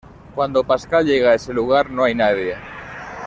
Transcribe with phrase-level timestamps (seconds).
[0.33, 2.55] Cuando Pascal llega a ese lugar no hay nadie.